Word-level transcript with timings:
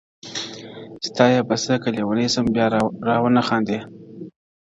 ستا 1.07 1.25
يې 1.33 1.41
په 1.49 1.55
څه 1.63 1.73
که 1.83 1.89
لېونی 1.97 2.27
سم 2.33 2.45
بيا 2.55 2.65
راونه 3.07 3.41
خاندې, 3.47 3.79